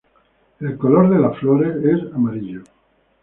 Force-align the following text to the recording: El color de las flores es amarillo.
El 0.59 0.79
color 0.79 1.11
de 1.11 1.19
las 1.19 1.37
flores 1.37 1.75
es 1.85 2.11
amarillo. 2.15 2.63